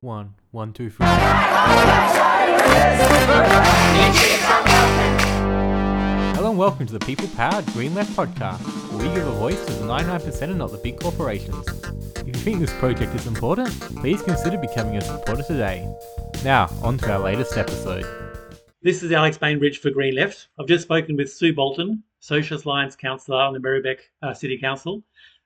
[0.00, 1.06] One, one, two, three.
[6.36, 8.60] Hello and welcome to the People Powered Green Left podcast,
[8.92, 11.66] where we give a voice to the 99% and not the big corporations.
[12.14, 15.92] If you think this project is important, please consider becoming a supporter today.
[16.44, 18.06] Now, on to our latest episode.
[18.82, 20.46] This is Alex Bainbridge for Green Left.
[20.60, 25.02] I've just spoken with Sue Bolton, Socialist Alliance councillor on the Merri-bek uh, City Council.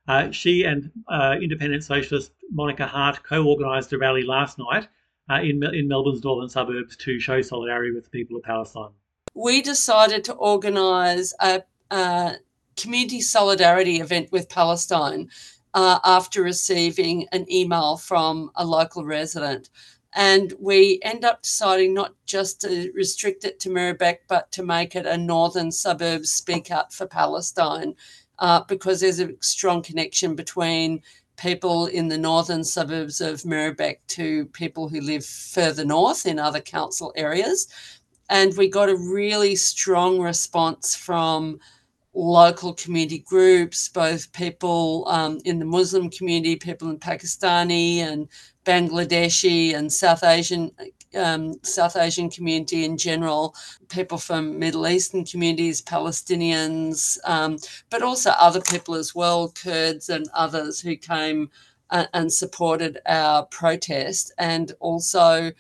[0.09, 4.89] Uh, she and uh, independent socialist Monica Harte co-organised a rally last night
[5.31, 8.91] uh, in, in Melbourne's northern suburbs to show solidarity with the people of Palestine.
[9.35, 12.35] We decided to organise a, a,
[12.77, 15.31] community solidarity event with Palestine
[15.75, 19.71] uh, after receiving an email from a local resident.
[20.15, 24.95] And we end up deciding not just to restrict it to Merri-bek, but to make
[24.95, 27.95] it a northern suburbs speak up for Palestine
[28.43, 31.01] uh, because there's a strong connection between
[31.37, 36.61] people in the northern suburbs of Merri-bek to people who live further north in other
[36.61, 37.69] council areas.
[38.31, 41.61] And we got a really strong response from
[42.15, 48.29] local community groups, both people um, in the Muslim community, people in Pakistani and
[48.65, 50.71] Bangladeshi and South Asian
[51.17, 53.55] um, South Asian community in general,
[53.89, 57.59] people from Middle Eastern communities, Palestinians, um,
[57.91, 61.51] but also other people as well, Kurds and others who came
[61.91, 65.53] and, and supported our protest, and also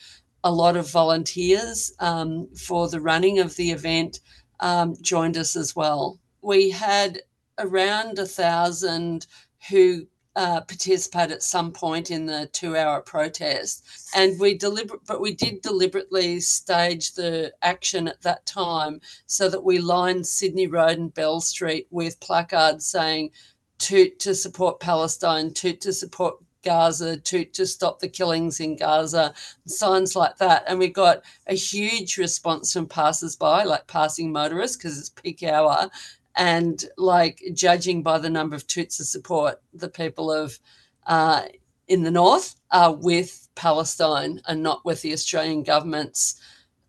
[0.44, 4.20] a lot of volunteers um, for the running of the event
[4.61, 6.19] um, joined us as well.
[6.41, 7.20] We had
[7.59, 9.27] around a thousand
[9.70, 15.34] who uh, participate at some point in the two-hour protest, and we deliberate, but we
[15.34, 21.12] did deliberately stage the action at that time so that we lined Sydney Road and
[21.14, 23.30] Bell Street with placards saying
[23.78, 29.34] "to to support Palestine," "to to support Gaza to to stop the killings in Gaza,
[29.66, 34.98] signs like that, and we got a huge response from passers-by, like passing motorists, because
[34.98, 35.91] it's peak hour,
[36.37, 40.59] and like judging by the number of toots of support, the people of
[41.06, 41.43] uh,
[41.88, 46.41] in the north are with Palestine and not with the Australian government's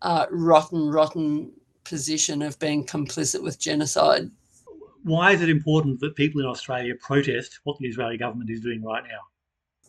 [0.02, 1.52] uh, rotten, rotten
[1.84, 4.30] position of being complicit with genocide.
[5.02, 8.82] Why is it important that people in Australia protest what the Israeli government is doing
[8.82, 9.20] right now?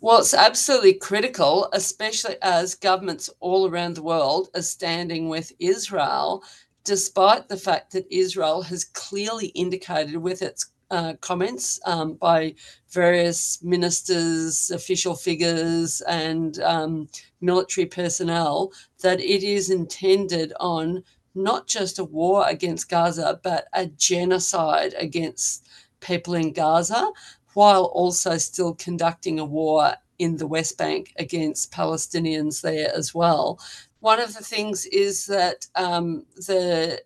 [0.02, 6.44] Well, it's absolutely critical, especially as governments all around the world are standing with Israel
[6.86, 12.54] despite the fact that Israel has clearly indicated with its uh, comments um, by
[12.92, 17.10] various ministers, official figures, and um,
[17.42, 21.04] military personnel that it is intended on
[21.34, 25.68] not just a war against Gaza, but a genocide against
[26.00, 27.12] people in Gaza,
[27.56, 33.60] while also still conducting a war in the West Bank against Palestinians there as well.
[34.06, 37.02] One of the things is that um, the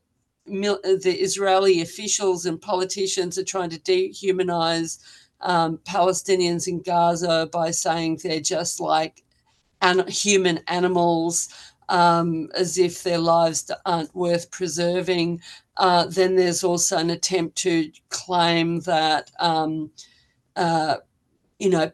[0.46, 5.00] the Israeli officials and politicians are trying to dehumanize
[5.40, 9.24] um, Palestinians in Gaza by saying they're just like
[9.82, 11.48] an- human animals,
[11.88, 15.42] um, as if their lives aren't worth preserving.
[15.78, 19.32] Uh, then there's also an attempt to claim that.
[19.40, 19.92] Um,
[20.58, 20.98] uh,
[21.60, 21.90] you know,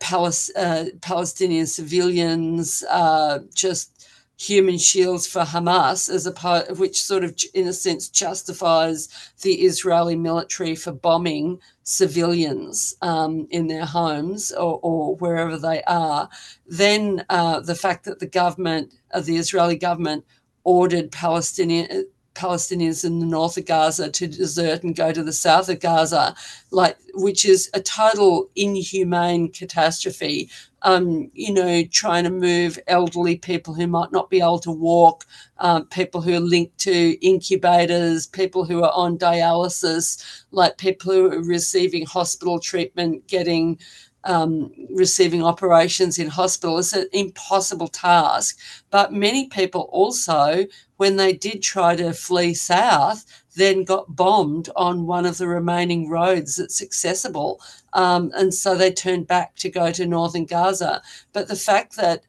[0.55, 4.07] uh, Palestinian civilians uh, just
[4.37, 9.09] human shields for Hamas, as a part which sort of, in a sense, justifies
[9.41, 16.29] the Israeli military for bombing civilians um, in their homes or, or, wherever they are.
[16.67, 20.25] Then uh, the fact that the government, uh, the Israeli government,
[20.63, 25.69] ordered Palestinian Palestinians in the north of Gaza to desert and go to the south
[25.69, 26.35] of Gaza,
[26.69, 30.49] like which is a total inhumane catastrophe.
[30.85, 35.25] Um, you know, trying to move elderly people who might not be able to walk,
[35.57, 41.31] um, people who are linked to incubators, people who are on dialysis, like people who
[41.31, 43.79] are receiving hospital treatment, getting
[44.25, 48.59] um, receiving operations in hospital is an impossible task.
[48.89, 50.65] But many people also,
[50.97, 53.25] when they did try to flee south,
[53.55, 57.61] then got bombed on one of the remaining roads that's accessible.
[57.93, 61.01] Um, and so they turned back to go to northern Gaza.
[61.33, 62.23] But the fact that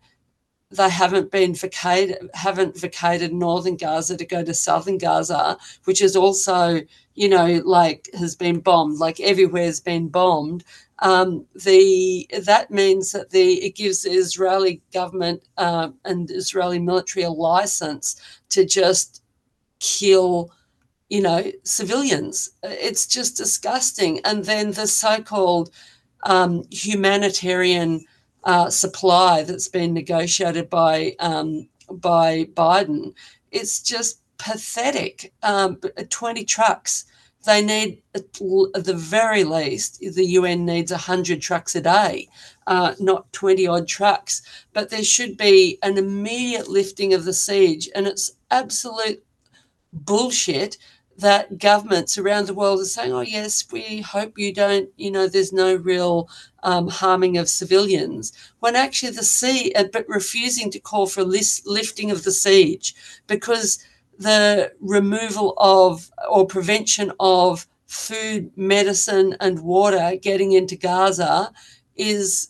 [0.71, 6.17] they haven't been vacated, haven't vacated northern Gaza to go to southern Gaza, which is
[6.17, 6.81] also,
[7.15, 10.65] you know, like has been bombed, like everywhere has been bombed
[11.01, 17.25] um, the that means that the it gives the Israeli government uh, and Israeli military
[17.25, 18.21] a license
[18.51, 19.23] to just
[19.79, 20.51] kill,
[21.09, 22.51] you know, civilians.
[22.63, 24.21] It's just disgusting.
[24.25, 25.71] And then the so-called
[26.25, 28.05] um, humanitarian
[28.45, 33.15] uh, supply that's been negotiated by um, by Biden.
[33.51, 35.33] It's just pathetic.
[35.43, 35.81] Um,
[36.11, 37.07] 20 trucks.
[37.45, 42.29] They need, at the very least, the UN needs 100 trucks a day,
[42.67, 44.43] uh, not 20 odd trucks.
[44.73, 47.89] But there should be an immediate lifting of the siege.
[47.95, 49.23] And it's absolute
[49.93, 50.77] bullshit
[51.19, 55.29] that governments around the world are saying, oh, yes, we hope you don't, you know,
[55.29, 56.29] there's no real
[56.63, 61.67] um, harming of civilians, when actually the sea, uh, but refusing to call for list,
[61.67, 62.95] lifting of the siege
[63.27, 63.79] because
[64.19, 71.53] the removal of or prevention of food, medicine, and water getting into Gaza
[71.97, 72.49] is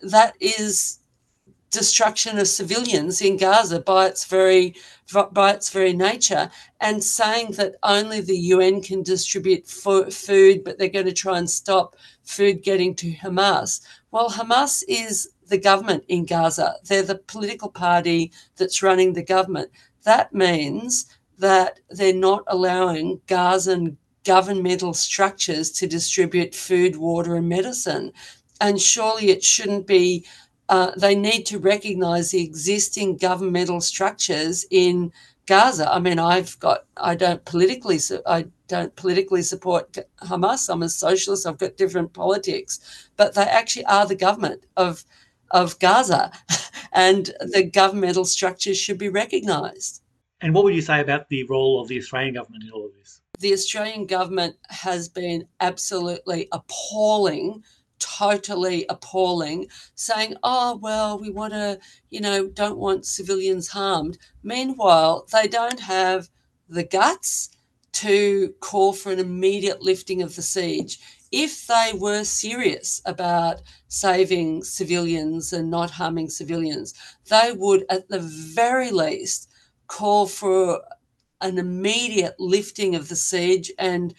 [0.00, 0.97] that is
[1.70, 4.76] destruction of civilians in Gaza by its very
[5.32, 6.50] by its very nature,
[6.80, 11.48] and saying that only the UN can distribute food, but they're going to try and
[11.48, 13.80] stop food getting to Hamas.
[14.10, 16.74] Well, Hamas is the government in Gaza.
[16.84, 19.70] They're the political party that's running the government.
[20.04, 21.06] That means
[21.38, 28.12] that they're not allowing Gazan governmental structures to distribute food, water, and medicine.
[28.60, 30.26] And surely it shouldn't be
[30.68, 35.12] uh, they need to recognize the existing governmental structures in
[35.46, 35.90] Gaza.
[35.90, 40.68] I mean, I've got, I don't politically, I don't politically support Hamas.
[40.70, 41.46] I'm a socialist.
[41.46, 45.04] I've got different politics, but they actually are the government of
[45.50, 46.30] of Gaza,
[46.92, 50.02] and the governmental structures should be recognised.
[50.42, 52.92] And what would you say about the role of the Australian government in all of
[52.94, 53.22] this?
[53.40, 57.64] The Australian government has been absolutely appalling
[57.98, 61.78] totally appalling, saying, oh, well, we want to,
[62.10, 64.18] you know, don't want civilians harmed.
[64.42, 66.28] Meanwhile, they don't have
[66.68, 67.50] the guts
[67.92, 70.98] to call for an immediate lifting of the siege.
[71.32, 76.94] If they were serious about saving civilians and not harming civilians,
[77.28, 79.50] they would, at the very least,
[79.88, 80.80] call for
[81.40, 84.14] an immediate lifting of the siege and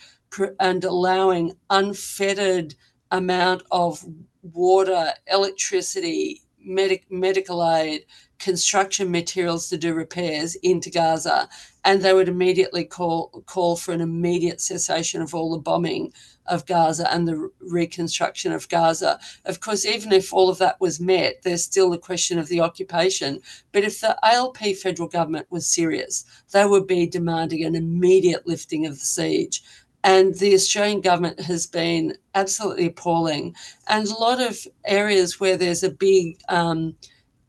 [0.59, 2.75] and allowing unfettered
[3.11, 4.03] amount of
[4.41, 8.05] water, electricity, medic, medical aid,
[8.39, 11.49] construction materials to do repairs into Gaza,
[11.83, 16.13] and they would immediately call call for an immediate cessation of all the bombing
[16.45, 19.19] of Gaza and the reconstruction of Gaza.
[19.45, 22.61] Of course, even if all of that was met, there's still the question of the
[22.61, 23.41] occupation.
[23.71, 28.85] But if the ALP federal government was serious, they would be demanding an immediate lifting
[28.85, 29.61] of the siege.
[30.03, 33.55] And the Australian government has been absolutely appalling.
[33.87, 36.95] And a lot of areas where there's a big um,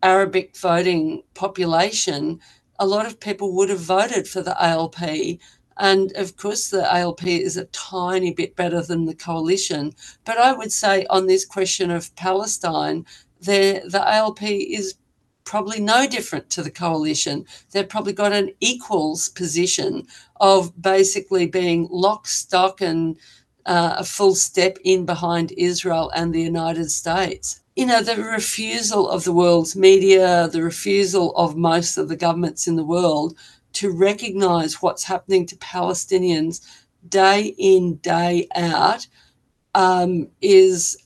[0.02, 2.40] Arabic voting population,
[2.78, 5.00] a lot of people would have voted for the ALP.
[5.76, 9.94] And of course, the ALP is a tiny bit better than the coalition.
[10.24, 13.06] But I would say on this question of Palestine,
[13.40, 14.94] the, the ALP is
[15.44, 17.44] probably no different to the coalition.
[17.70, 20.06] They've probably got an equals position
[20.40, 23.16] of basically being lock, stock, and
[23.66, 27.60] uh, a full step in behind Israel and the United States.
[27.76, 32.66] You know, the refusal of the world's media, the refusal of most of the governments
[32.66, 33.36] in the world
[33.74, 36.60] to recognize what's happening to Palestinians
[37.08, 39.06] day in, day out
[39.74, 40.98] um, is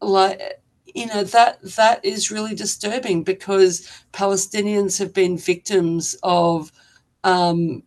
[0.00, 0.61] like
[0.94, 6.72] you know that that is really disturbing because Palestinians have been victims of,
[7.24, 7.82] um,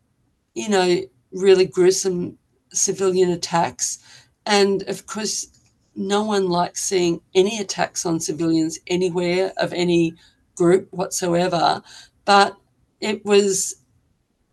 [0.53, 2.37] you know, really gruesome
[2.73, 3.99] civilian attacks,
[4.45, 5.47] and of course,
[5.95, 10.13] no one likes seeing any attacks on civilians anywhere of any
[10.55, 11.81] group whatsoever.
[12.25, 12.57] But
[13.01, 13.75] it was,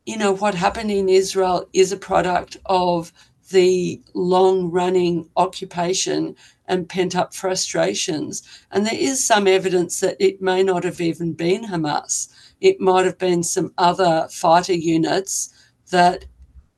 [0.07, 3.13] you know, what happened in Israel is a product of
[3.53, 6.35] the long running occupation
[6.67, 8.43] and pent up frustrations.
[8.71, 12.29] And there is some evidence that it may not have even been Hamas.
[12.61, 15.53] It might have been some other fighter units
[15.91, 16.25] that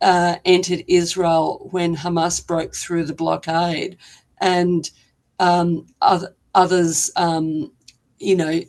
[0.01, 3.97] uh, entered Israel when Hamas broke through the blockade.
[4.41, 4.91] And
[5.39, 7.73] um, other, others, um,
[8.19, 8.61] you know,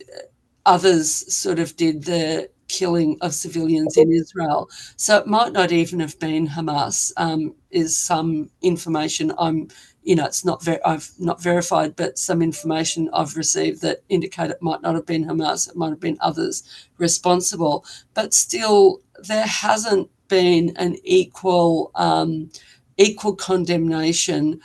[0.66, 4.70] others sort of did the killing of civilians in Israel.
[4.98, 7.12] So it might not even have been Hamas.
[7.18, 9.68] Um, is some information I'm
[10.06, 14.52] you know, it's not very, I've not verified, but some information I've received that indicate
[14.52, 16.64] it might not have been Hamas, it might have been others
[17.00, 17.84] responsible.
[18.14, 22.52] But still, there hasn't been an equal um,
[22.98, 24.62] equal condemnation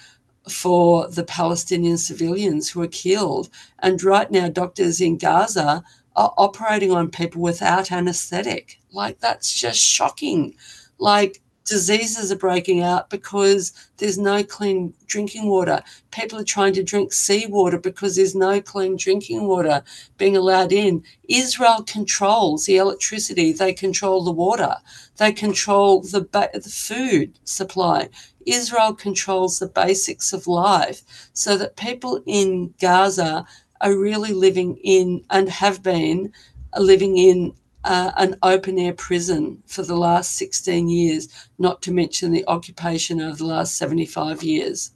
[0.48, 3.48] for the Palestinian civilians who are killed.
[3.80, 5.82] And right now, doctors in Gaza
[6.16, 8.80] operating on people without anaesthetic.
[8.92, 10.54] Like that's just shocking.
[10.98, 15.82] Like diseases are breaking out because there's no clean drinking water.
[16.10, 19.82] People are trying to drink seawater because there's no clean drinking water
[20.18, 21.04] being allowed in.
[21.28, 24.76] Israel controls the electricity, they control the water,
[25.18, 28.08] they control the, ba- the food supply.
[28.46, 31.02] Israel controls the basics of life
[31.34, 33.46] so that people in Gaza
[33.80, 36.32] are really living in and have been
[36.76, 42.32] living in uh, an open air prison for the last 16 years, not to mention
[42.32, 44.92] the occupation of the last 75 years.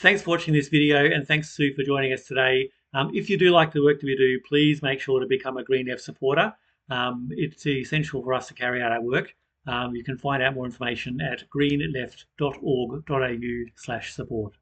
[0.00, 2.70] Thanks for watching this video and thanks Sue for joining us today.
[2.92, 5.56] Um, if you do like the work that we do, please make sure to become
[5.56, 6.52] a Green Left supporter.
[6.90, 9.34] Um, it's essential for us to carry out our work.
[9.66, 14.54] Um, you can find out more information at greenleft.org.au slash support.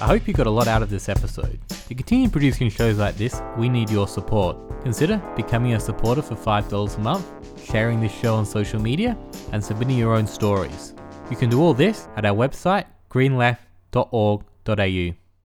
[0.00, 1.60] I hope you got a lot out of this episode.
[1.88, 4.56] To continue producing shows like this, we need your support.
[4.82, 7.24] Consider becoming a supporter for $5 a month,
[7.64, 9.16] sharing this show on social media,
[9.52, 10.94] and submitting your own stories.
[11.30, 15.25] You can do all this at our website, greenleft.org.au.